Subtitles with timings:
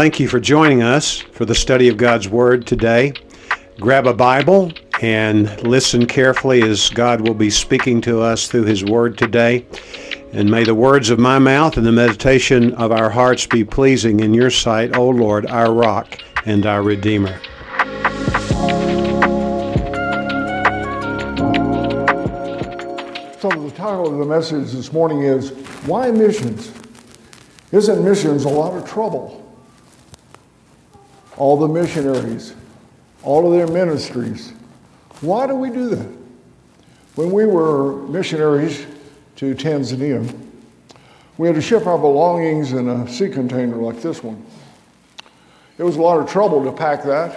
[0.00, 3.12] Thank you for joining us for the study of God's Word today.
[3.78, 8.82] Grab a Bible and listen carefully as God will be speaking to us through His
[8.82, 9.66] Word today.
[10.32, 14.20] And may the words of my mouth and the meditation of our hearts be pleasing
[14.20, 17.38] in your sight, O Lord, our rock and our Redeemer.
[23.38, 25.50] So, the title of the message this morning is
[25.84, 26.72] Why Missions?
[27.70, 29.39] Isn't missions a lot of trouble?
[31.40, 32.52] All the missionaries,
[33.22, 34.52] all of their ministries.
[35.22, 36.06] Why do we do that?
[37.14, 38.86] When we were missionaries
[39.36, 40.38] to Tanzania,
[41.38, 44.44] we had to ship our belongings in a sea container like this one.
[45.78, 47.34] It was a lot of trouble to pack that.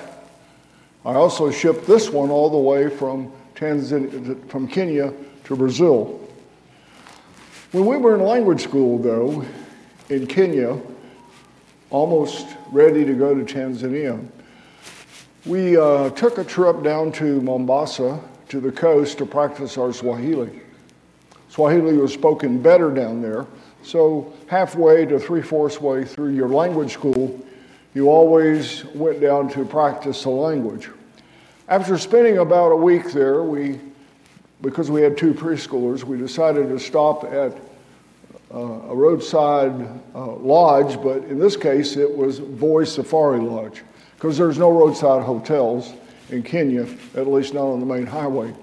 [1.05, 5.13] I also shipped this one all the way from Tanzania, from Kenya
[5.45, 6.19] to Brazil.
[7.71, 9.45] When we were in language school, though,
[10.09, 10.77] in Kenya,
[11.93, 14.19] almost ready to go to Tanzania,
[15.45, 20.61] we uh, took a trip down to Mombasa to the coast to practice our Swahili.
[21.49, 23.45] Swahili was spoken better down there,
[23.83, 27.39] so halfway to three fourths way through your language school,
[27.93, 30.89] you always went down to practice the language.
[31.67, 33.79] After spending about a week there, we,
[34.61, 37.55] because we had two preschoolers, we decided to stop at
[38.53, 39.73] a roadside
[40.13, 43.81] uh, lodge, but in this case it was Voi Safari Lodge,
[44.15, 45.93] because there's no roadside hotels
[46.29, 48.53] in Kenya, at least not on the main highway.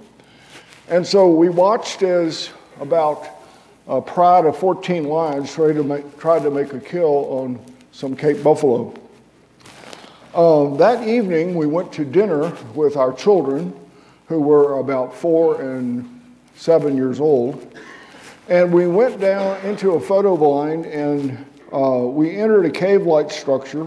[0.88, 3.26] And so we watched as about
[3.86, 7.60] a pride of 14 lions tried to make, tried to make a kill on
[7.92, 8.94] some Cape buffalo.
[10.34, 13.74] Um, that evening, we went to dinner with our children,
[14.26, 16.22] who were about four and
[16.54, 17.76] seven years old.
[18.50, 23.30] And we went down into a photo blind and uh, we entered a cave like
[23.30, 23.86] structure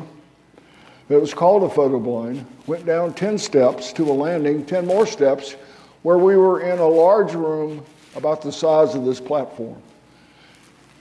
[1.10, 5.06] that was called a photo blind, went down 10 steps to a landing, 10 more
[5.06, 5.58] steps,
[6.04, 7.84] where we were in a large room
[8.16, 9.76] about the size of this platform.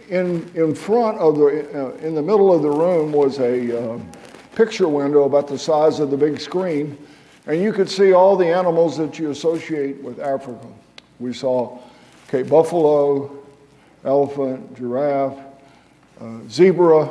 [0.09, 4.01] In, in front of the, uh, in the middle of the room was a uh,
[4.57, 6.99] picture window about the size of the big screen,
[7.47, 10.67] and you could see all the animals that you associate with Africa.
[11.21, 11.79] We saw
[12.27, 13.42] Cape buffalo,
[14.05, 15.39] elephant, giraffe,
[16.21, 17.09] uh, zebra.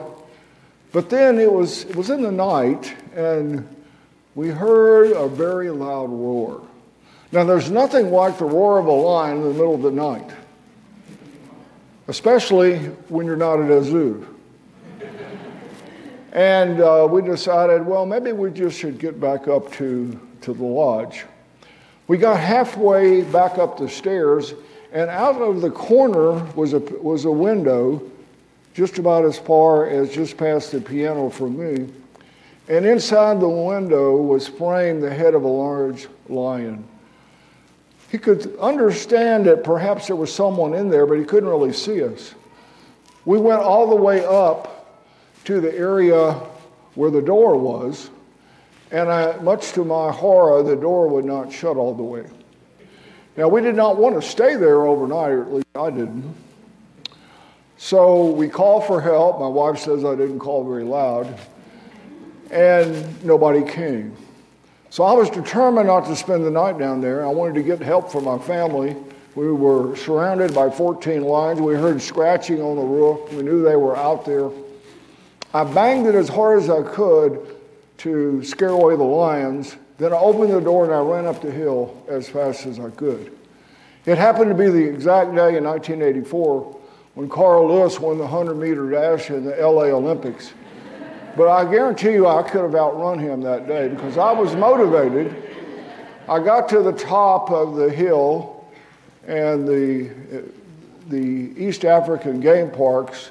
[0.91, 3.67] But then it was, it was in the night, and
[4.35, 6.61] we heard a very loud roar.
[7.31, 10.29] Now, there's nothing like the roar of a lion in the middle of the night,
[12.09, 12.77] especially
[13.07, 14.27] when you're not at a zoo.
[16.33, 20.63] And uh, we decided, well, maybe we just should get back up to, to the
[20.63, 21.25] lodge.
[22.07, 24.53] We got halfway back up the stairs,
[24.91, 28.01] and out of the corner was a, was a window
[28.73, 31.89] just about as far as just past the piano for me.
[32.69, 36.87] And inside the window was framed the head of a large lion.
[38.09, 42.03] He could understand that perhaps there was someone in there, but he couldn't really see
[42.03, 42.33] us.
[43.25, 44.99] We went all the way up
[45.45, 46.33] to the area
[46.95, 48.09] where the door was,
[48.91, 52.25] and I, much to my horror, the door would not shut all the way.
[53.37, 56.35] Now, we did not want to stay there overnight, or at least I didn't.
[57.77, 59.39] So we called for help.
[59.39, 61.39] My wife says I didn't call very loud,
[62.51, 64.15] and nobody came.
[64.89, 67.25] So I was determined not to spend the night down there.
[67.25, 68.95] I wanted to get help for my family.
[69.35, 71.61] We were surrounded by 14 lions.
[71.61, 73.31] We heard scratching on the roof.
[73.31, 74.49] We knew they were out there.
[75.53, 77.55] I banged it as hard as I could
[77.99, 79.77] to scare away the lions.
[80.01, 82.89] Then I opened the door and I ran up the hill as fast as I
[82.89, 83.37] could.
[84.07, 86.75] It happened to be the exact day in 1984
[87.13, 90.53] when Carl Lewis won the 100 meter dash in the LA Olympics.
[91.37, 95.35] But I guarantee you I could have outrun him that day because I was motivated.
[96.27, 98.65] I got to the top of the hill
[99.27, 100.09] and the,
[101.09, 103.29] the East African game parks,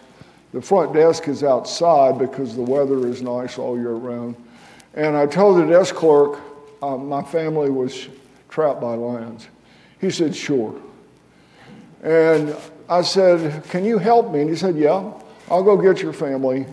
[0.53, 4.37] the front desk is outside because the weather is nice all year round.
[4.95, 6.39] And I told the desk clerk
[6.83, 8.09] uh, my family was
[8.49, 9.49] trapped by lions.
[10.01, 10.81] He said, sure.
[12.03, 12.57] And
[12.89, 14.41] I said, can you help me?
[14.41, 15.13] And he said, yeah,
[15.51, 16.67] I'll go get your family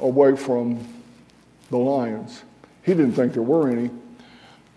[0.00, 0.86] away from
[1.70, 2.42] the lions.
[2.82, 3.90] He didn't think there were any.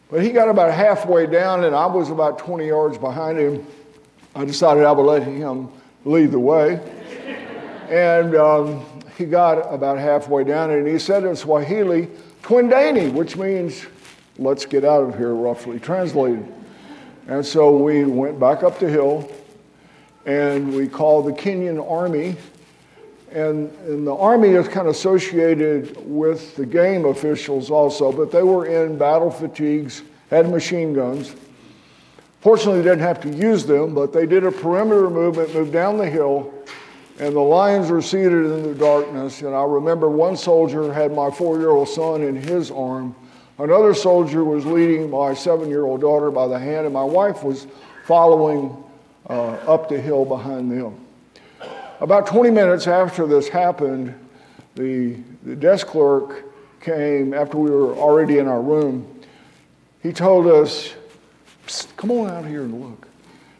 [0.09, 3.65] But he got about halfway down, and I was about 20 yards behind him.
[4.35, 5.69] I decided I would let him
[6.05, 6.79] lead the way.
[7.89, 8.85] and um,
[9.17, 12.07] he got about halfway down, and he said in Swahili,
[12.43, 13.85] Twendeni, which means
[14.37, 16.47] let's get out of here, roughly translated.
[17.27, 19.29] And so we went back up the hill
[20.25, 22.35] and we called the Kenyan army
[23.31, 28.43] And, and the Army is kind of associated with the game officials also, but they
[28.43, 31.35] were in battle fatigues, had machine guns.
[32.39, 35.97] Fortunately, they didn't have to use them, but they did a perimeter movement, moved down
[35.97, 36.53] the hill,
[37.19, 39.41] and the lions were seated in the darkness.
[39.41, 43.13] And I remember one soldier had my four year old son in his arm.
[43.59, 47.43] Another soldier was leading my seven year old daughter by the hand, and my wife
[47.43, 47.65] was
[48.05, 48.83] following
[49.29, 50.95] uh, up the hill behind them.
[51.99, 54.13] About 20 minutes after this happened,
[54.75, 56.45] the, the desk clerk
[56.81, 59.21] came after we were already in our room.
[60.03, 60.93] He told us,
[61.97, 63.07] Come on out here and look.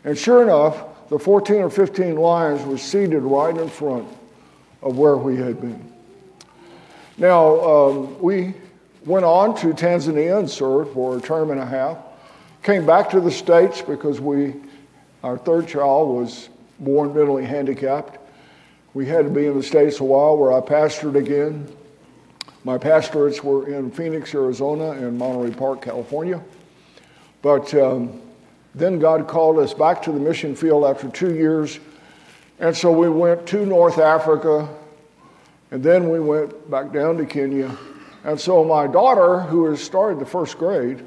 [0.05, 4.07] And sure enough, the 14 or 15 lions were seated right in front
[4.81, 5.91] of where we had been.
[7.17, 8.53] Now, um, we
[9.07, 11.97] went on to Tanzania and served for a term and a half.
[12.61, 14.53] Came back to the States because we,
[15.23, 16.49] our third child was
[16.79, 18.19] born mentally handicapped.
[18.93, 21.73] We had to be in the States a while where I pastored again.
[22.65, 26.43] My pastorates were in Phoenix, Arizona, and Monterey Park, California.
[27.41, 28.19] But um,
[28.75, 31.79] then God called us back to the mission field after two years.
[32.59, 34.67] And so we went to North Africa,
[35.71, 37.77] and then we went back down to Kenya.
[38.27, 41.01] And so my daughter, who has started the first grade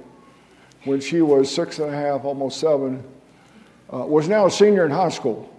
[0.85, 3.05] when she was six and a half, almost seven,
[3.93, 5.55] uh, was now a senior in high school.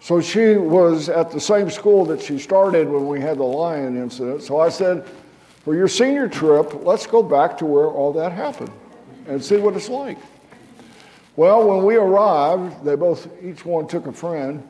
[0.00, 3.98] So she was at the same school that she started when we had the lion
[3.98, 4.44] incident.
[4.44, 5.06] So I said,
[5.62, 8.72] for your senior trip, let's go back to where all that happened
[9.28, 10.16] and see what it's like.
[11.36, 14.66] Well, when we arrived, they both, each one took a friend.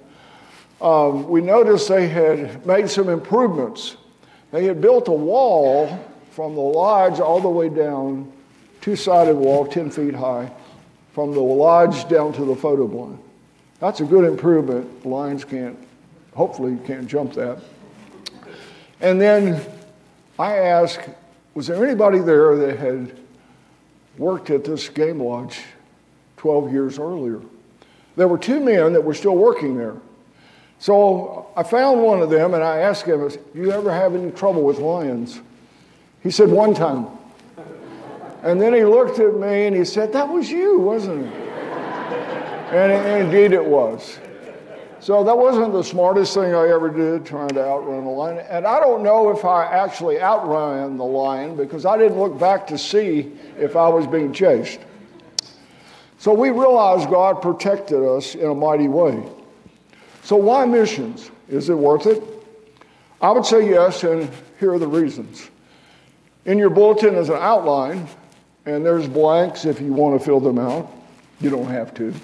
[0.81, 3.97] Um, we noticed they had made some improvements.
[4.53, 5.99] They had built a wall
[6.31, 8.31] from the lodge all the way down,
[8.81, 10.53] two sided wall, 10 feet high,
[11.13, 13.19] from the lodge down to the photo blind.
[13.81, 15.05] That's a good improvement.
[15.05, 15.77] Lions can't,
[16.35, 17.61] hopefully, can't jump that.
[19.01, 19.61] And then
[20.39, 21.09] I asked,
[21.55, 23.19] was there anybody there that had
[24.19, 25.61] worked at this game lodge
[26.37, 27.41] 12 years earlier?
[28.17, 29.97] There were two men that were still working there.
[30.83, 34.33] So I found one of them and I asked him, Do you ever have any
[34.33, 35.41] trouble with lions?
[36.25, 37.07] He said, One time.
[38.43, 41.33] And then he looked at me and he said, That was you, wasn't it?
[42.73, 44.19] And, indeed it was.
[44.99, 48.39] So that wasn't the smartest thing I ever did, trying to outrun a lion.
[48.51, 52.67] And I don't know if I actually outran the lion because I didn't look back
[52.67, 54.81] to see if I was being chased.
[56.19, 59.23] So we realized God protected us in a mighty way.
[60.23, 61.31] So why missions?
[61.49, 62.23] Is it worth it?
[63.21, 65.51] I would say yes, and here are the reasons.
[66.45, 68.09] In your bulletin is an outline,
[68.67, 70.91] and there's blanks if you want to fill them out.
[71.41, 72.15] You don't have to.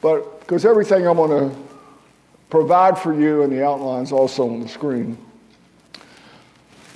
[0.00, 1.56] But because everything I'm going to
[2.50, 5.18] provide for you in the outlines also on the screen.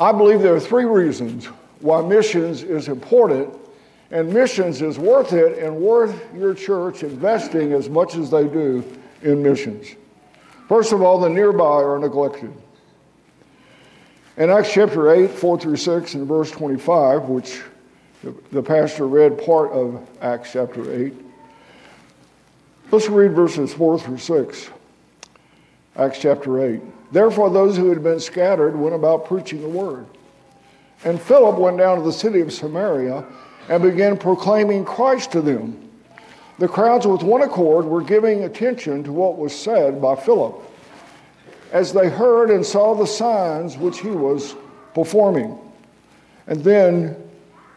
[0.01, 1.47] I believe there are three reasons
[1.81, 3.53] why missions is important
[4.11, 8.85] and missions is worth it and worth your church investing as much as they do
[9.23, 9.95] in missions.
[10.69, 12.53] First of all, the nearby are neglected.
[14.37, 17.61] In Acts chapter 8, 4 through 6, and verse 25, which
[18.51, 21.13] the pastor read part of Acts chapter 8,
[22.93, 24.71] Let's read verses 4 through 6.
[25.97, 26.83] Acts chapter 8.
[27.11, 30.05] Therefore, those who had been scattered went about preaching the word.
[31.03, 33.25] And Philip went down to the city of Samaria
[33.71, 35.91] and began proclaiming Christ to them.
[36.59, 40.55] The crowds, with one accord, were giving attention to what was said by Philip
[41.73, 44.55] as they heard and saw the signs which he was
[44.95, 45.59] performing.
[46.47, 47.17] And then,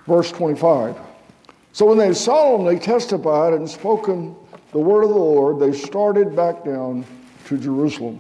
[0.06, 0.98] verse 25.
[1.72, 4.36] So when they solemnly testified and spoken
[4.72, 7.06] the word of the Lord, they started back down
[7.46, 8.20] to Jerusalem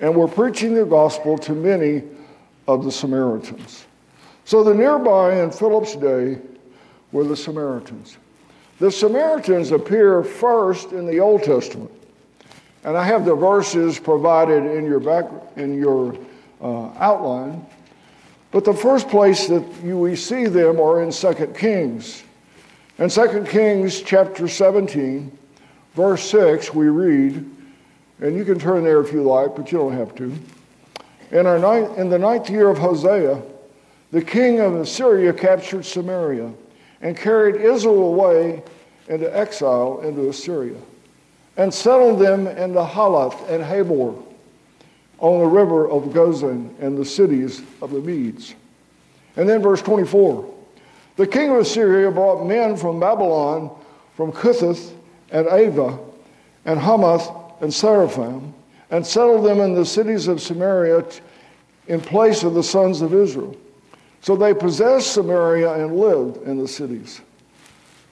[0.00, 2.02] and were preaching the gospel to many
[2.66, 3.86] of the Samaritans.
[4.44, 6.38] So the nearby in Philip's day
[7.12, 8.18] were the Samaritans.
[8.84, 11.90] The Samaritans appear first in the Old Testament.
[12.84, 15.24] And I have the verses provided in your back
[15.56, 16.14] in your
[16.60, 17.64] uh, outline.
[18.50, 22.24] But the first place that you, we see them are in 2 Kings.
[22.98, 25.32] In 2 Kings chapter 17,
[25.94, 27.36] verse 6, we read,
[28.20, 30.30] and you can turn there if you like, but you don't have to.
[31.30, 33.40] In, our ninth, in the ninth year of Hosea,
[34.10, 36.52] the king of Assyria captured Samaria
[37.04, 38.62] and carried Israel away
[39.08, 40.78] into exile into Assyria
[41.56, 44.20] and settled them into Halath and Habor
[45.18, 48.54] on the river of Gozan and the cities of the Medes.
[49.36, 50.52] And then verse 24
[51.16, 53.70] the king of Assyria brought men from Babylon,
[54.16, 54.92] from Cutheth
[55.30, 55.96] and Ava,
[56.64, 57.30] and Hamath
[57.60, 58.52] and Seraphim,
[58.90, 61.04] and settled them in the cities of Samaria
[61.86, 63.56] in place of the sons of Israel.
[64.24, 67.20] So they possessed Samaria and lived in the cities.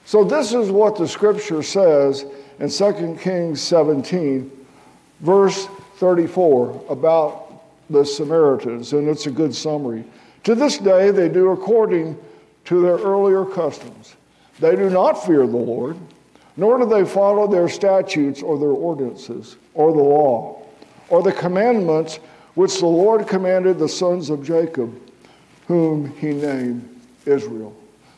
[0.05, 2.23] So this is what the scripture says
[2.59, 4.51] in 2 Kings 17,
[5.21, 5.65] verse
[5.95, 10.03] 34, about the Samaritans, and it's a good summary.
[10.43, 12.15] To this day, they do according
[12.65, 14.15] to their earlier customs.
[14.59, 15.97] They do not fear the Lord,
[16.57, 20.61] nor do they follow their statutes or their ordinances, or the law,
[21.09, 22.17] or the commandments
[22.53, 24.95] which the Lord commanded the sons of Jacob,
[25.67, 27.75] whom he named Israel.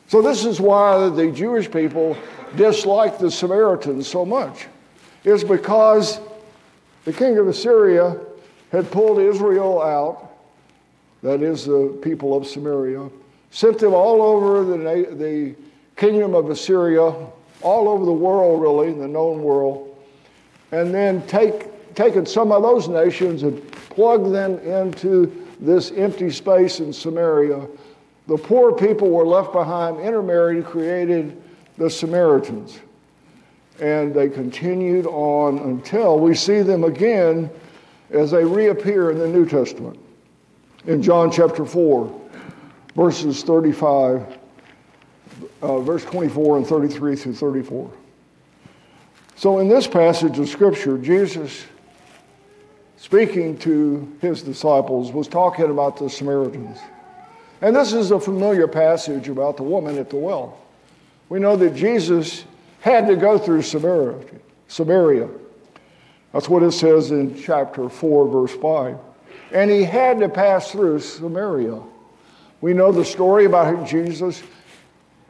[0.08, 2.16] So, this is why the Jewish people
[2.56, 4.68] dislike the Samaritans so much,
[5.24, 6.20] is because
[7.06, 8.18] the king of Assyria
[8.72, 10.32] had pulled Israel out,
[11.24, 13.10] that is, the people of Samaria,
[13.52, 15.56] sent them all over the, the
[15.96, 17.14] kingdom of Assyria,
[17.62, 19.98] all over the world, really, the known world,
[20.72, 26.80] and then take, taken some of those nations and plugged them into this empty space
[26.80, 27.68] in Samaria.
[28.28, 31.42] The poor people were left behind, intermarried, created
[31.78, 32.80] the Samaritans.
[33.80, 37.50] And they continued on until we see them again
[38.10, 40.00] as they reappear in the New Testament.
[40.86, 42.22] In John chapter 4,
[42.96, 44.38] verses 35,
[45.62, 47.92] uh, verse 24 and 33 through 34.
[49.36, 51.66] So, in this passage of Scripture, Jesus,
[53.06, 56.80] speaking to his disciples, was talking about the Samaritans.
[57.62, 60.58] And this is a familiar passage about the woman at the well.
[61.30, 62.46] We know that Jesus
[62.82, 65.30] had to go through Samaria.
[66.34, 68.98] That's what it says in chapter 4, verse 5.
[69.52, 71.80] And he had to pass through Samaria.
[72.60, 74.42] We know the story about how Jesus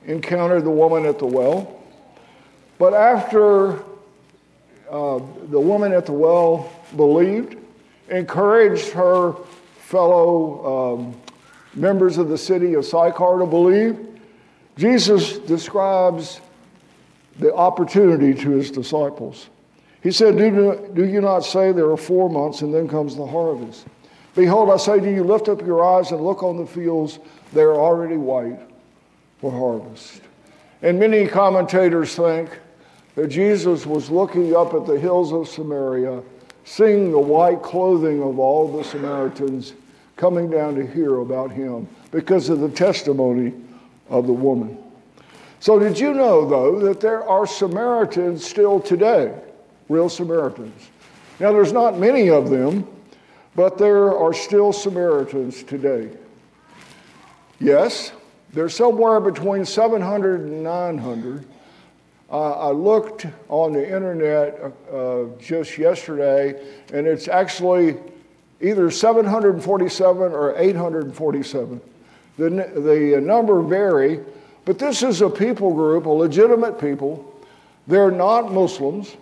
[0.05, 1.83] encountered the woman at the well.
[2.77, 3.79] But after
[4.89, 7.57] uh, the woman at the well believed,
[8.09, 9.33] encouraged her
[9.77, 11.21] fellow um,
[11.73, 13.97] members of the city of Sychar to believe,
[14.77, 16.41] Jesus describes
[17.39, 19.49] the opportunity to his disciples.
[20.01, 23.25] He said, do, do you not say there are four months and then comes the
[23.25, 23.85] harvest?
[24.35, 27.19] Behold, I say to you, lift up your eyes and look on the fields,
[27.53, 28.59] they are already white
[29.39, 30.21] for harvest.
[30.81, 32.49] And many commentators think
[33.15, 36.21] that Jesus was looking up at the hills of Samaria,
[36.65, 39.73] seeing the white clothing of all the Samaritans
[40.17, 43.53] coming down to hear about him because of the testimony
[44.09, 44.77] of the woman.
[45.59, 49.33] So, did you know, though, that there are Samaritans still today,
[49.89, 50.89] real Samaritans?
[51.39, 52.87] Now, there's not many of them,
[53.55, 56.09] but there are still Samaritans today.
[57.59, 58.11] Yes,
[58.53, 61.45] there's somewhere between 700 and 900.
[62.31, 64.59] Uh, I looked on the internet
[64.91, 66.59] uh, just yesterday,
[66.91, 67.97] and it's actually
[68.61, 71.81] either 747 or 847.
[72.37, 74.21] The, the number vary,
[74.65, 77.31] but this is a people group, a legitimate people.
[77.87, 79.15] They're not Muslims,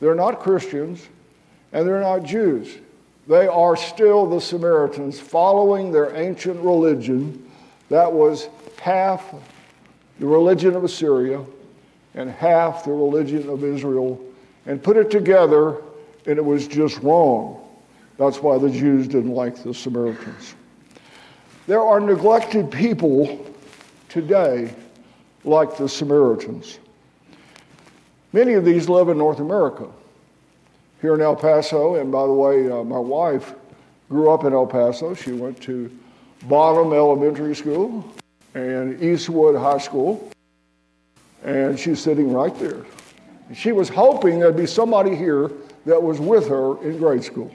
[0.00, 1.06] they're not Christians,
[1.72, 2.78] and they're not Jews.
[3.28, 7.50] They are still the Samaritans following their ancient religion
[7.90, 8.48] that was
[8.80, 9.34] half
[10.18, 11.44] the religion of Assyria
[12.16, 14.20] and half the religion of Israel,
[14.66, 15.76] and put it together,
[16.26, 17.62] and it was just wrong.
[18.18, 20.54] That's why the Jews didn't like the Samaritans.
[21.66, 23.46] There are neglected people
[24.08, 24.74] today
[25.44, 26.78] like the Samaritans.
[28.32, 29.88] Many of these live in North America.
[31.00, 33.54] Here in El Paso, and by the way, uh, my wife
[34.08, 35.14] grew up in El Paso.
[35.14, 35.90] She went to
[36.44, 38.04] Bottom Elementary School
[38.54, 40.30] and Eastwood High School,
[41.46, 42.84] and she's sitting right there.
[43.54, 45.50] She was hoping there'd be somebody here
[45.86, 47.50] that was with her in grade school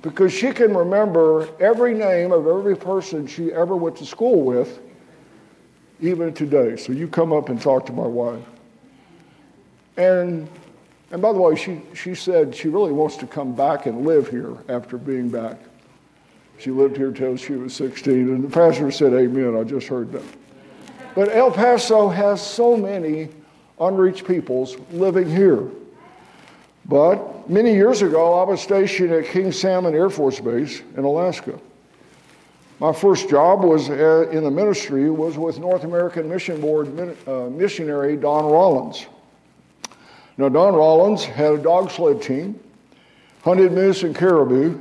[0.00, 4.78] because she can remember every name of every person she ever went to school with,
[6.00, 6.76] even today.
[6.76, 8.44] So you come up and talk to my wife.
[9.96, 10.48] And,
[11.10, 14.28] and by the way, she, she said she really wants to come back and live
[14.28, 15.58] here after being back.
[16.58, 19.56] She lived here till she was 16, and the pastor said, Amen.
[19.56, 20.24] I just heard that.
[21.16, 23.30] But El Paso has so many
[23.80, 25.66] unreached peoples living here.
[26.84, 31.58] But many years ago, I was stationed at King Salmon Air Force Base in Alaska.
[32.80, 37.48] My first job was uh, in the ministry was with North American Mission Board uh,
[37.48, 39.06] missionary Don Rollins.
[40.36, 42.60] Now, Don Rollins had a dog sled team,
[43.42, 44.78] hunted moose and caribou,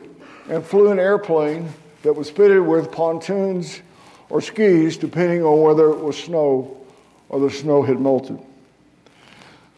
[0.49, 1.69] and flew an airplane
[2.03, 3.79] that was fitted with pontoons
[4.29, 6.77] or skis, depending on whether it was snow
[7.29, 8.39] or the snow had melted.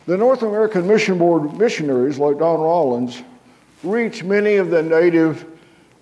[0.05, 3.21] The North American Mission Board missionaries, like Don Rollins,
[3.83, 5.45] reached many of the Native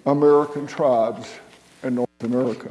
[0.06, 1.28] American tribes
[1.84, 2.70] in North America.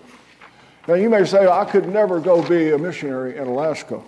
[0.87, 4.01] Now, you may say, I could never go be a missionary in Alaska.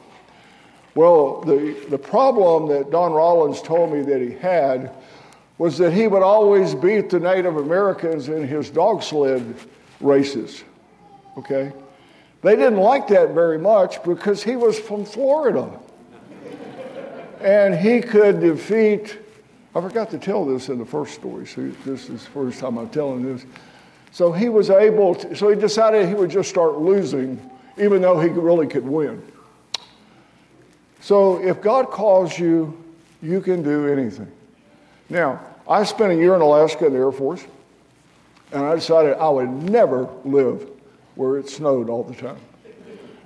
[0.95, 4.93] Well, the, the problem that Don Rollins told me that he had
[5.59, 9.55] was that he would always beat the Native Americans in his dog sled
[10.01, 10.65] races.
[11.37, 11.73] Okay?
[12.43, 15.69] They didn't like that very much because he was from Florida.
[17.41, 19.19] and he could defeat,
[19.75, 22.79] I forgot to tell this in the first story, so this is the first time
[22.79, 23.45] I'm telling this.
[24.13, 27.39] So he was able to, so he decided he would just start losing,
[27.77, 29.23] even though he really could win.
[31.01, 32.83] So if God calls you,
[33.23, 34.31] you can do anything.
[35.09, 37.45] Now, I spent a year in Alaska in the Air Force,
[38.53, 40.69] and I decided I would never live
[41.17, 42.39] where it snowed all the time.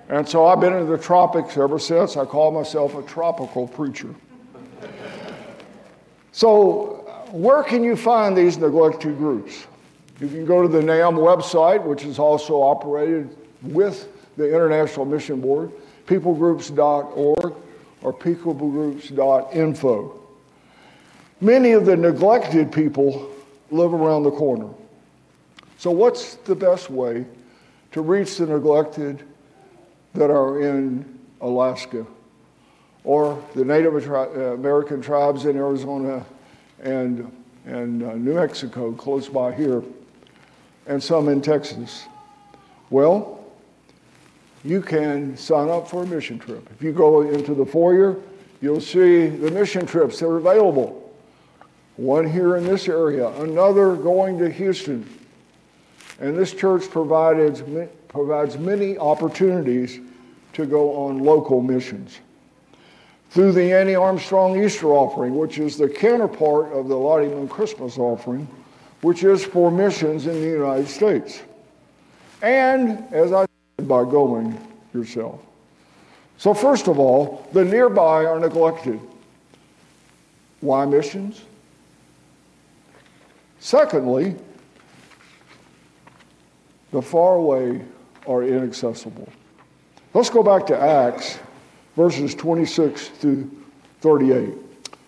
[0.08, 2.16] And so I've been in the tropics ever since.
[2.16, 4.12] I call myself a tropical preacher.
[6.32, 9.66] So, where can you find these neglected groups?
[10.20, 15.40] You can go to the NAM website, which is also operated with the International Mission
[15.40, 15.70] Board,
[16.06, 17.54] peoplegroups.org
[18.02, 20.16] or peoplegroups.info.
[21.40, 23.30] Many of the neglected people
[23.70, 24.68] live around the corner.
[25.78, 27.24] So, what's the best way
[27.92, 29.22] to reach the neglected
[30.14, 32.06] that are in Alaska
[33.04, 36.24] or the Native uh, American tribes in Arizona
[36.82, 37.30] and,
[37.64, 39.82] and uh, New Mexico, close by here,
[40.86, 42.06] and some in Texas?
[42.90, 43.44] Well,
[44.64, 46.68] you can sign up for a mission trip.
[46.72, 48.16] If you go into the foyer,
[48.60, 50.96] you'll see the mission trips that are available.
[51.96, 55.08] One here in this area, another going to Houston.
[56.20, 57.62] And this church provides,
[58.08, 59.98] provides many opportunities
[60.52, 62.20] to go on local missions.
[63.30, 67.96] Through the Annie Armstrong Easter offering, which is the counterpart of the Lottie Moon Christmas
[67.96, 68.46] offering,
[69.02, 71.40] which is for missions in the United States.
[72.42, 73.46] And, as I
[73.78, 74.58] said, by going
[74.92, 75.40] yourself.
[76.38, 79.00] So, first of all, the nearby are neglected.
[80.60, 81.42] Why missions?
[83.60, 84.34] Secondly,
[86.92, 87.82] the far away
[88.26, 89.28] are inaccessible.
[90.12, 91.38] Let's go back to Acts,
[91.96, 93.50] verses 26 through
[94.00, 94.54] 38.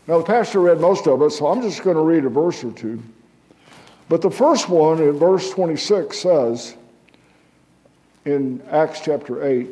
[0.06, 2.62] Now, the pastor read most of it, so I'm just going to read a verse
[2.64, 3.02] or two.
[4.08, 6.76] But the first one in verse 26 says,
[8.24, 9.68] in Acts chapter 8,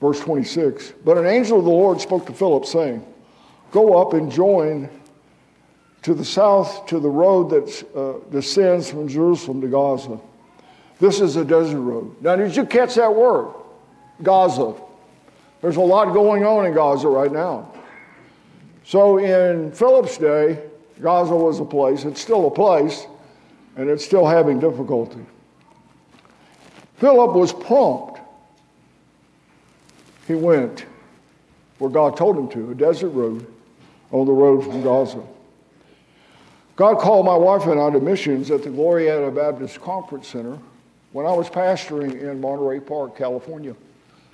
[0.00, 3.04] verse 26, but an angel of the Lord spoke to Philip, saying,
[3.72, 4.88] Go up and join
[6.02, 10.20] to the south to the road that uh, descends from Jerusalem to Gaza.
[10.98, 12.16] This is a desert road.
[12.22, 13.52] Now, did you catch that word?
[14.22, 14.74] Gaza.
[15.60, 17.72] There's a lot going on in Gaza right now.
[18.84, 20.62] So, in Philip's day,
[21.00, 23.06] Gaza was a place, it's still a place,
[23.76, 25.24] and it's still having difficulty.
[26.96, 28.20] Philip was prompt.
[30.26, 30.86] He went
[31.78, 33.46] where God told him to, a desert road
[34.12, 35.22] on the road from Gaza.
[36.74, 40.58] God called my wife and I to missions at the Glorieta Baptist Conference Center
[41.12, 43.74] when I was pastoring in Monterey Park, California,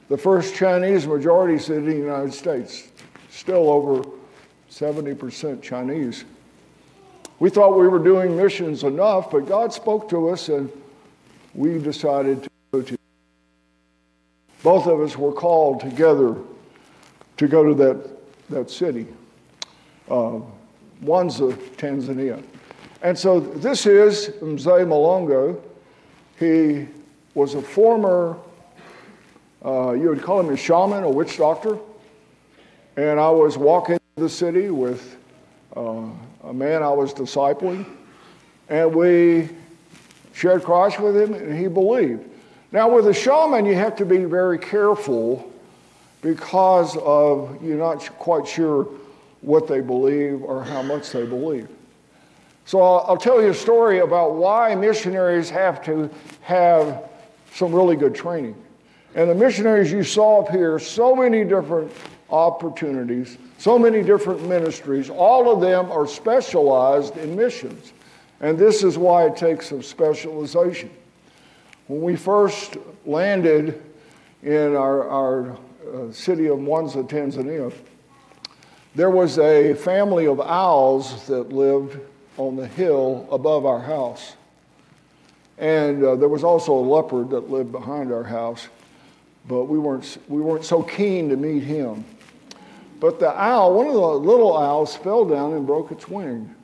[0.08, 2.88] the first Chinese majority city in the United States,
[3.30, 4.04] still over
[4.70, 6.24] 70% Chinese.
[7.38, 10.70] We thought we were doing missions enough, but God spoke to us and
[11.54, 12.98] we decided to go to.
[14.62, 16.36] Both of us were called together
[17.36, 18.10] to go to that,
[18.50, 19.06] that city.
[20.08, 20.40] Uh,
[21.02, 22.42] Mwanza, Tanzania.
[23.02, 25.60] And so this is Mzee Malongo.
[26.38, 26.86] He
[27.34, 28.36] was a former,
[29.64, 31.78] uh, you would call him a shaman, a witch doctor.
[32.96, 35.16] And I was walking the city with
[35.76, 36.04] uh,
[36.44, 37.86] a man I was discipling,
[38.68, 39.48] and we
[40.34, 42.28] shared Christ with him, and he believed.
[42.72, 45.50] Now, with a shaman, you have to be very careful
[46.22, 48.88] because of you're not quite sure
[49.40, 51.68] what they believe or how much they believe.
[52.64, 56.08] So I'll, I'll, tell you a story about why missionaries have to
[56.42, 57.08] have
[57.52, 58.56] some really good training.
[59.14, 61.92] And the missionaries you saw up here, so many different
[62.30, 67.92] opportunities, so many different ministries, all of them are specialized in missions.
[68.40, 70.90] And this is why it takes some specialization.
[71.88, 73.82] When we first landed
[74.42, 77.72] in our, our uh, city of Mwanza, Tanzania,
[78.94, 81.98] there was a family of owls that lived
[82.36, 84.34] on the hill above our house.
[85.58, 88.68] And uh, there was also a leopard that lived behind our house,
[89.46, 92.04] but we weren't, we weren't so keen to meet him.
[93.00, 96.54] But the owl, one of the little owls, fell down and broke its wing.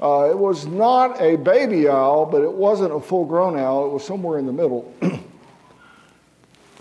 [0.00, 3.86] Uh, it was not a baby owl, but it wasn't a full grown owl.
[3.86, 4.92] It was somewhere in the middle.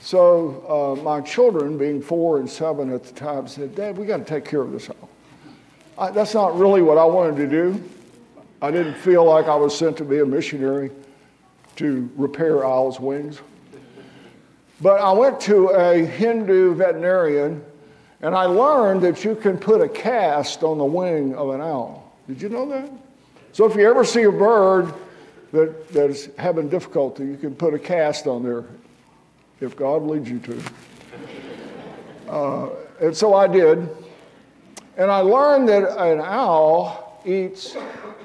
[0.02, 4.18] so uh, my children, being four and seven at the time, said, Dad, we got
[4.18, 5.11] to take care of this owl.
[5.98, 7.84] I, that's not really what I wanted to do.
[8.62, 10.92] I didn't feel like I was sent to be a missionary
[11.78, 13.42] to repair owls' wings.
[14.82, 17.64] But I went to a Hindu veterinarian
[18.22, 22.14] and I learned that you can put a cast on the wing of an owl.
[22.28, 22.92] Did you know that?
[23.52, 24.94] So if you ever see a bird
[25.52, 28.66] that, that is having difficulty, you can put a cast on there
[29.60, 30.64] if God leads you to.
[32.30, 32.70] Uh,
[33.02, 33.90] and so I did.
[34.98, 37.76] And I learned that an owl eats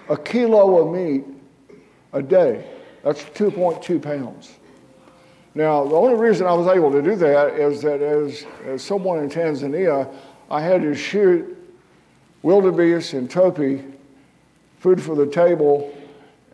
[0.08, 1.24] a kilo of meat
[2.12, 2.66] a day.
[3.02, 4.52] That's 2.2 pounds.
[5.54, 9.20] Now, the only reason I was able to do that is that as, as someone
[9.20, 10.12] in Tanzania,
[10.50, 11.56] I had to shoot
[12.42, 13.82] wildebeest and topi,
[14.78, 15.96] food for the table,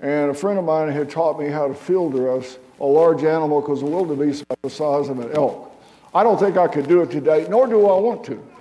[0.01, 3.61] and a friend of mine had taught me how to field dress a large animal
[3.61, 5.73] because a wildebeest is the size of an elk.
[6.15, 8.52] I don't think I could do it today, nor do I want to.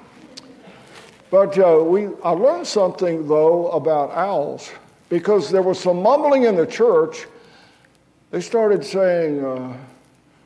[1.31, 4.69] But uh, we, I learned something, though, about owls
[5.07, 7.25] because there was some mumbling in the church.
[8.31, 9.77] They started saying, uh,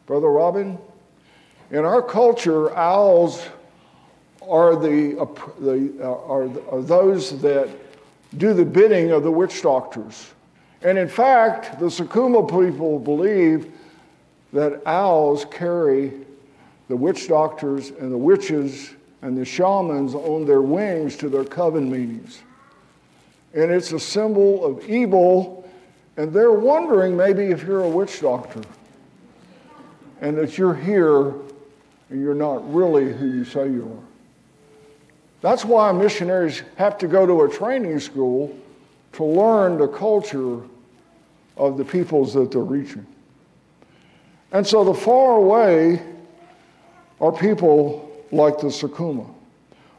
[0.05, 0.77] Brother Robin,
[1.71, 3.47] in our culture, owls
[4.47, 5.25] are, the, uh,
[5.59, 7.67] the, are, are those that
[8.37, 10.33] do the bidding of the witch doctors.
[10.83, 13.71] And in fact, the Sukuma people believe
[14.53, 16.13] that owls carry
[16.89, 18.91] the witch doctors and the witches
[19.25, 22.43] and the shamans on their wings to their coven meetings.
[23.55, 25.67] And it's a symbol of evil,
[26.15, 28.61] and they're wondering maybe if you're a witch doctor
[30.21, 31.29] and that you're here
[32.09, 34.07] and you're not really who you say you are.
[35.41, 38.55] That's why missionaries have to go to a training school
[39.13, 40.61] to learn the culture
[41.57, 43.07] of the peoples that they're reaching.
[44.51, 45.99] And so the far away
[47.19, 49.27] are people like the Sukuma.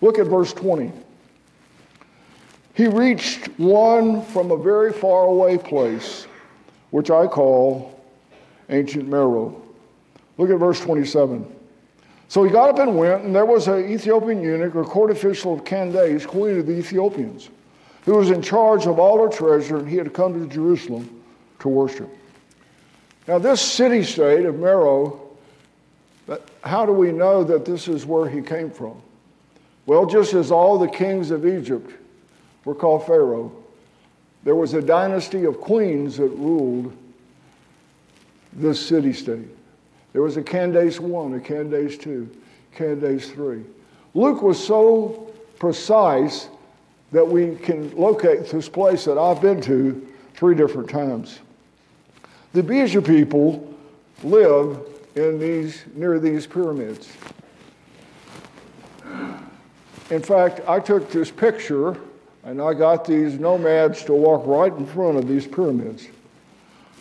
[0.00, 0.92] Look at verse 20.
[2.74, 6.26] He reached one from a very far away place,
[6.90, 7.98] which I call
[8.68, 9.60] ancient Meroe.
[10.36, 11.46] Look at verse 27.
[12.28, 15.54] So he got up and went, and there was an Ethiopian eunuch or court official
[15.54, 17.48] of Candace, queen of the Ethiopians,
[18.04, 21.22] who was in charge of all her treasure, and he had come to Jerusalem
[21.60, 22.10] to worship.
[23.28, 25.25] Now, this city state of Meroe,
[26.62, 29.00] how do we know that this is where he came from?
[29.86, 31.92] Well, just as all the kings of Egypt
[32.64, 33.52] were called Pharaoh,
[34.42, 36.96] there was a dynasty of queens that ruled
[38.52, 39.48] this city state.
[40.12, 42.28] There was a Candace 1, a Candace 2,
[42.74, 43.62] Candace 3.
[44.14, 46.48] Luke was so precise
[47.12, 51.38] that we can locate this place that I've been to three different times.
[52.52, 53.74] The Beja people
[54.24, 57.10] live in these, near these pyramids.
[60.10, 61.96] In fact, I took this picture
[62.44, 66.06] and I got these nomads to walk right in front of these pyramids.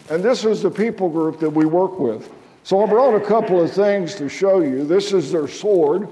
[0.10, 2.32] And this is the people group that we work with.
[2.63, 4.86] So I brought a couple of things to show you.
[4.86, 6.10] This is their sword.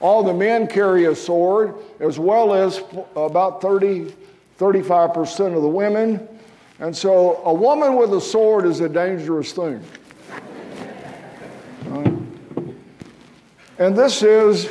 [0.00, 2.82] All the men carry a sword, as well as
[3.14, 4.12] about 30,
[4.58, 6.26] 35% of the women.
[6.80, 9.80] And so a woman with a sword is a dangerous thing.
[13.78, 14.70] And this is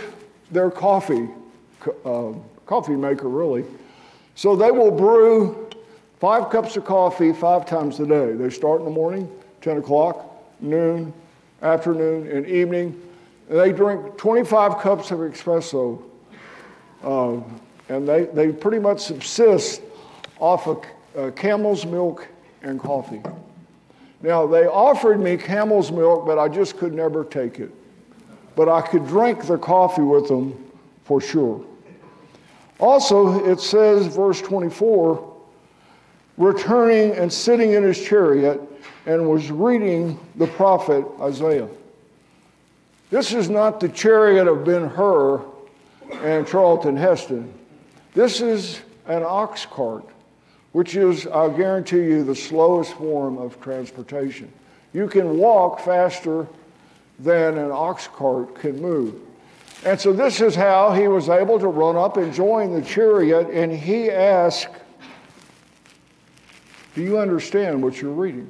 [0.51, 1.27] their coffee,
[2.05, 2.31] uh,
[2.65, 3.65] coffee maker, really.
[4.35, 5.69] So they will brew
[6.19, 8.31] five cups of coffee five times a day.
[8.33, 9.29] They start in the morning,
[9.61, 10.29] 10 o'clock
[10.61, 11.13] noon,
[11.61, 12.99] afternoon, and evening.
[13.49, 16.01] And they drink 25 cups of espresso.
[17.03, 17.41] Uh,
[17.89, 19.81] and they, they pretty much subsist
[20.39, 20.85] off of
[21.17, 22.25] uh, camel's milk
[22.61, 23.21] and coffee.
[24.21, 27.71] Now, they offered me camel's milk, but I just could never take it.
[28.55, 30.71] But I could drink the coffee with them
[31.05, 31.65] for sure.
[32.79, 35.33] Also, it says, verse 24,
[36.37, 38.61] returning and sitting in his chariot,
[39.05, 41.67] and was reading the prophet Isaiah.
[43.09, 45.41] This is not the chariot of Ben Hur
[46.11, 47.53] and Charlton Heston.
[48.13, 50.05] This is an ox cart,
[50.71, 54.51] which is, I'll guarantee you, the slowest form of transportation.
[54.93, 56.47] You can walk faster
[57.19, 59.15] than an ox cart can move.
[59.85, 63.49] And so, this is how he was able to run up and join the chariot,
[63.49, 64.69] and he asked,
[66.95, 68.47] Do you understand what you're reading?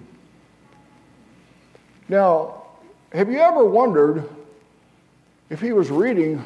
[2.07, 2.63] Now,
[3.11, 4.29] have you ever wondered
[5.49, 6.43] if he was reading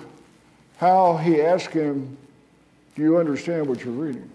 [0.78, 2.18] how he asked him,
[2.96, 4.30] Do you understand what you're reading?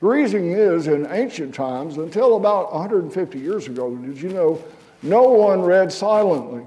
[0.00, 4.62] The reason is, in ancient times, until about 150 years ago, did you know
[5.02, 6.64] no one read silently?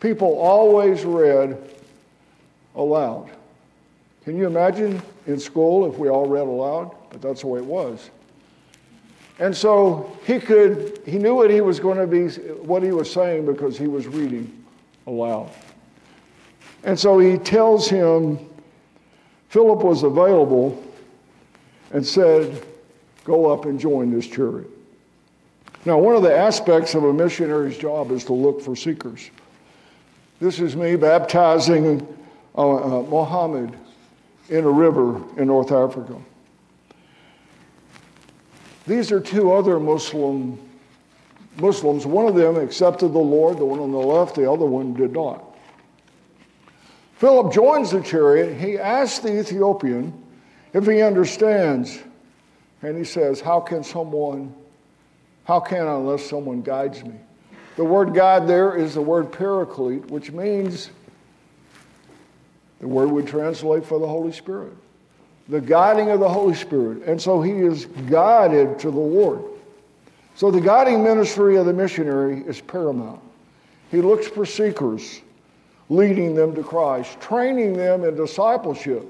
[0.00, 1.56] People always read
[2.74, 3.30] aloud.
[4.24, 6.94] Can you imagine in school if we all read aloud?
[7.10, 8.10] But that's the way it was.
[9.38, 12.28] And so he could, he knew what he was going to be,
[12.62, 14.64] what he was saying because he was reading
[15.06, 15.50] aloud.
[16.84, 18.38] And so he tells him,
[19.48, 20.82] Philip was available
[21.92, 22.64] and said,
[23.24, 24.68] Go up and join this chariot.
[25.84, 29.30] Now, one of the aspects of a missionary's job is to look for seekers.
[30.40, 32.00] This is me baptizing
[32.56, 33.76] uh, uh, Mohammed
[34.48, 36.16] in a river in North Africa.
[38.86, 40.58] These are two other Muslim
[41.58, 42.06] Muslims.
[42.06, 45.12] One of them accepted the Lord, the one on the left, the other one did
[45.12, 45.44] not.
[47.16, 48.58] Philip joins the chariot.
[48.58, 50.24] He asks the Ethiopian
[50.72, 51.98] if he understands.
[52.82, 54.54] And he says, How can someone,
[55.44, 57.16] how can I unless someone guides me?
[57.80, 60.90] The word God there is the word paraclete, which means
[62.78, 64.74] the word would translate for the Holy Spirit.
[65.48, 67.04] The guiding of the Holy Spirit.
[67.04, 69.42] And so he is guided to the Lord.
[70.34, 73.22] So the guiding ministry of the missionary is paramount.
[73.90, 75.22] He looks for seekers,
[75.88, 79.06] leading them to Christ, training them in discipleship.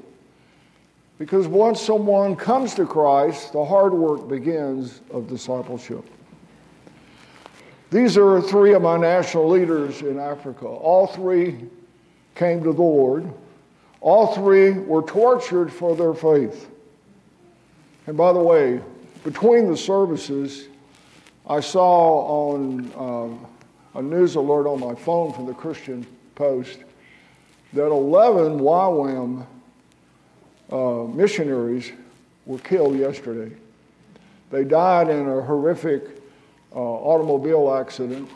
[1.18, 6.04] Because once someone comes to Christ, the hard work begins of discipleship.
[7.90, 10.66] These are three of my national leaders in Africa.
[10.66, 11.68] All three
[12.37, 13.33] came to the Lord.
[14.00, 16.70] All three were tortured for their faith.
[18.07, 18.81] And by the way,
[19.24, 20.68] between the services,
[21.48, 23.42] I saw on
[23.94, 26.79] uh, a news alert on my phone from the Christian Post
[27.72, 29.46] that 11 YWAM
[30.70, 31.90] uh, missionaries
[32.46, 33.55] were killed yesterday.
[34.50, 36.19] They died in a horrific
[36.74, 38.28] uh, automobile accident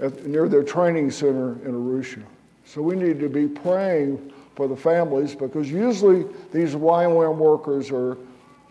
[0.00, 2.22] at, near their training center in Arusha.
[2.64, 8.16] So we need to be praying for the families because usually these YWAM workers are,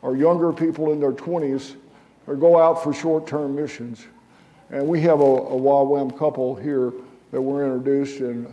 [0.04, 1.76] are younger people in their 20s
[2.28, 4.06] or go out for short term missions.
[4.70, 6.94] And we have a, a couple here
[7.32, 8.48] that were introduced, and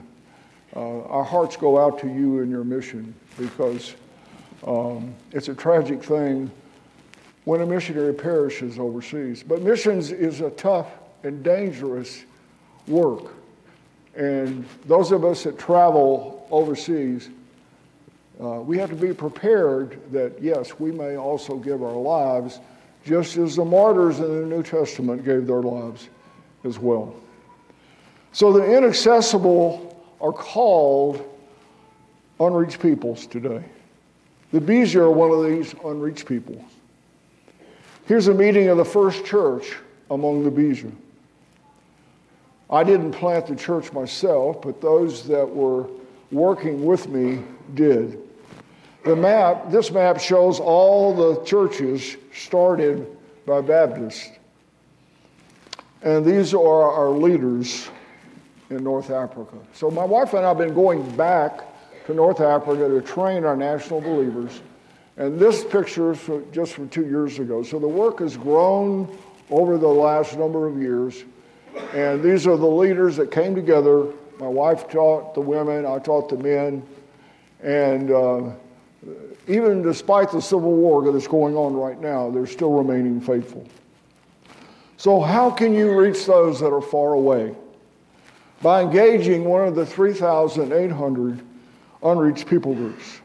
[0.74, 3.94] uh, our hearts go out to you and your mission because
[4.66, 6.50] um, it's a tragic thing
[7.48, 9.42] when a missionary perishes overseas.
[9.42, 10.87] But missions is a tough
[11.22, 12.26] and dangerous
[12.87, 13.32] work.
[14.14, 17.30] And those of us that travel overseas,
[18.38, 22.61] uh, we have to be prepared that, yes, we may also give our lives,
[23.06, 26.11] just as the martyrs in the New Testament gave their lives
[26.64, 27.14] as well.
[28.32, 31.26] So the inaccessible are called
[32.38, 33.64] unreached peoples today.
[34.52, 36.62] The Bees are one of these unreached people.
[38.09, 39.77] Here's a meeting of the first church
[40.11, 40.90] among the Beja.
[42.71, 45.88] I didn't plant the church myself, but those that were
[46.33, 47.42] working with me
[47.75, 48.18] did.
[49.05, 53.07] The map, this map shows all the churches started
[53.44, 54.31] by Baptists.
[56.01, 57.90] And these are our leaders
[58.71, 59.59] in North Africa.
[59.75, 61.61] So my wife and I have been going back
[62.07, 64.62] to North Africa to train our national believers.
[65.18, 67.64] And this picture is just from two years ago.
[67.64, 69.18] So the work has grown
[69.50, 71.24] over the last number of years.
[71.92, 74.07] And these are the leaders that came together.
[74.38, 76.87] My wife taught the women, I taught the men.
[77.62, 78.50] And uh,
[79.48, 83.66] even despite the civil war that's going on right now, they're still remaining faithful.
[84.98, 87.54] So, how can you reach those that are far away?
[88.62, 91.40] By engaging one of the 3,800
[92.02, 93.20] unreached people groups.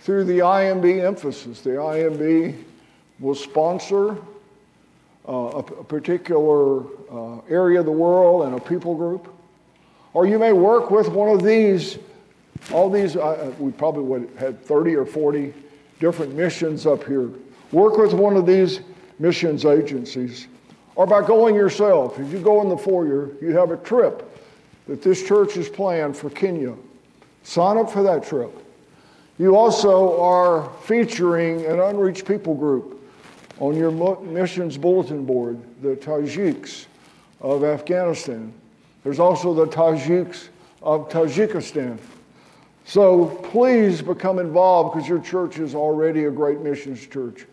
[0.00, 2.62] Through the IMB emphasis, the IMB
[3.18, 4.16] will sponsor
[5.28, 9.32] uh, a, a, particular uh, area of the world and a people group.
[10.14, 11.98] Or you may work with one of these
[12.72, 15.52] all these, uh, we probably would had 30 or 40
[15.98, 17.30] different missions up here.
[17.72, 18.80] Work with one of these
[19.18, 20.46] missions agencies.
[20.94, 22.18] Or by going yourself.
[22.18, 24.26] If you go in the foyer, you have a trip
[24.86, 26.74] that this church has planned for Kenya.
[27.42, 28.50] Sign up for that trip.
[29.40, 33.02] You also are featuring an unreached people group
[33.58, 36.84] on your missions bulletin board, the Tajiks
[37.40, 38.52] of Afghanistan.
[39.02, 40.48] There's also the Tajiks
[40.82, 41.96] of Tajikistan.
[42.84, 47.46] So please become involved because your church is already a great missions church.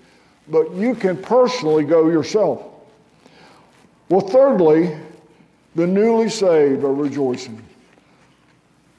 [0.50, 2.66] But you can personally go yourself.
[4.10, 4.98] Well, thirdly,
[5.76, 7.64] the newly saved are rejoicing.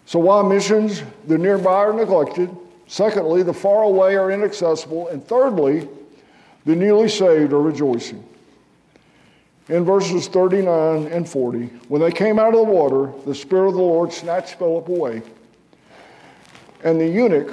[0.07, 2.49] So while missions, the nearby are neglected,
[2.89, 5.09] Secondly, the far away are inaccessible.
[5.09, 5.87] And thirdly,
[6.65, 8.25] the newly saved are rejoicing.
[9.69, 13.75] In verses 39 and 40, when they came out of the water, the Spirit of
[13.75, 15.21] the Lord snatched Philip away.
[16.83, 17.53] And the eunuch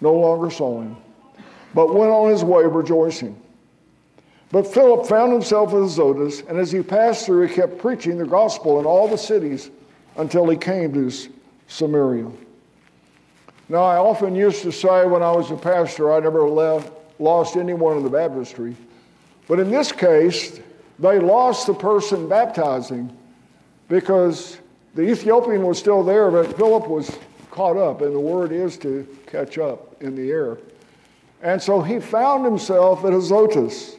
[0.00, 0.96] no longer saw him,
[1.72, 3.40] but went on his way rejoicing.
[4.50, 8.26] But Philip found himself at Azotus, and as he passed through, he kept preaching the
[8.26, 9.70] gospel in all the cities
[10.16, 11.10] until he came to
[11.68, 12.30] Samaria.
[13.68, 17.56] Now, I often used to say when I was a pastor, I never left, lost
[17.56, 18.76] anyone in the baptistry.
[19.48, 20.60] But in this case,
[20.98, 23.16] they lost the person baptizing
[23.88, 24.58] because
[24.94, 27.18] the Ethiopian was still there, but Philip was
[27.50, 30.58] caught up, and the word is to catch up in the air.
[31.42, 33.96] And so he found himself at Azotus.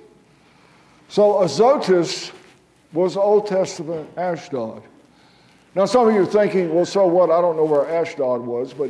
[1.10, 2.32] So Azotus
[2.94, 4.82] was Old Testament Ashdod.
[5.76, 7.30] Now, some of you are thinking, well, so what?
[7.30, 8.90] I don't know where Ashdod was, but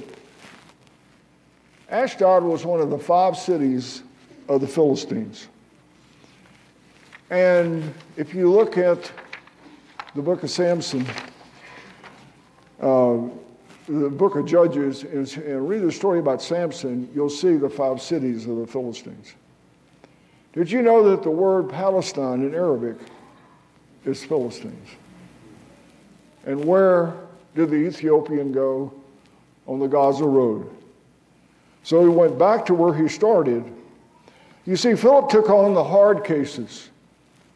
[1.89, 4.04] Ashdod was one of the five cities
[4.50, 5.47] of the Philistines.
[7.30, 9.12] And if you look at
[10.15, 11.06] the book of Samson,
[12.82, 13.17] uh,
[13.88, 18.47] the book of Judges, and read the story about Samson, you'll see the five cities
[18.47, 19.34] of the Philistines.
[20.54, 22.97] Did you know that the word Palestine in Arabic
[24.06, 24.89] is Philistines?
[26.45, 27.13] And where
[27.56, 28.93] did the Ethiopian go?
[29.67, 30.77] On the Gaza Road.
[31.88, 33.63] So he went back to where he started.
[34.65, 36.89] You see, Philip took on the hard cases,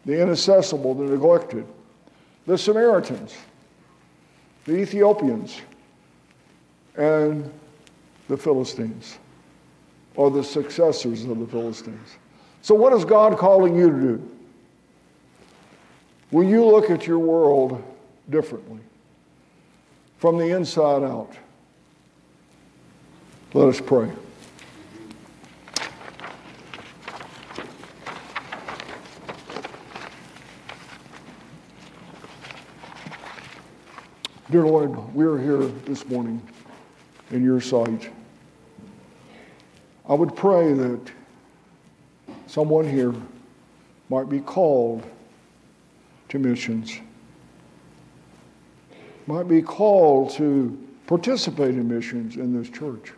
[0.05, 1.65] the inaccessible, the neglected,
[2.47, 3.35] the Samaritans,
[4.63, 5.59] the Ethiopians,
[6.95, 7.51] and
[8.29, 9.17] the Philistines,
[10.15, 12.15] or the successors of the Philistines.
[12.61, 14.31] So, what is God calling you to do?
[16.31, 17.83] Will you look at your world
[18.29, 18.79] differently
[20.19, 21.35] from the inside out?
[23.53, 24.09] Let us pray.
[34.49, 36.41] Dear Lord, we are here this morning
[37.31, 38.09] in your sight.
[40.07, 41.11] I would pray that
[42.47, 43.13] someone here
[44.07, 45.03] might be called
[46.29, 46.97] to missions,
[49.27, 53.11] might be called to participate in missions in this church.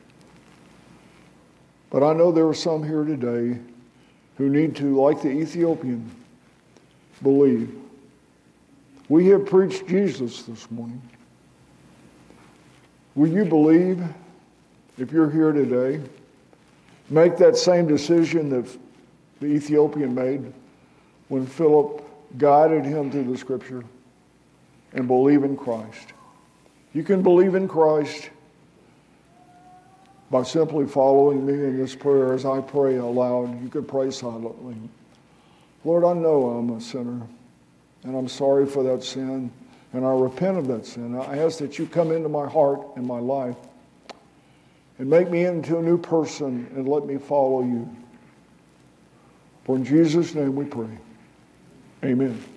[1.94, 3.60] But I know there are some here today
[4.38, 6.10] who need to, like the Ethiopian,
[7.22, 7.72] believe.
[9.10, 11.00] We have preached Jesus this morning.
[13.14, 14.04] Will you believe
[14.98, 16.02] if you're here today?
[17.12, 18.66] Make that same decision that
[19.40, 20.52] the Ethiopian made
[21.28, 22.04] when Philip
[22.40, 23.84] guided him through the scripture
[24.94, 26.14] and believe in Christ.
[26.94, 28.32] You can believe in Christ
[30.34, 33.62] by simply following me in this prayer as I pray aloud.
[33.62, 34.76] You could pray silently.
[35.86, 37.22] Lord, I know I'm a sinner,
[38.02, 39.52] and I'm sorry for that sin,
[39.94, 41.16] and I repent of that sin.
[41.16, 43.58] I ask that you come into my heart and my life
[44.98, 47.96] and make me into a new person and let me follow you.
[49.66, 50.98] For in Jesus' name we pray.
[52.04, 52.53] Amen.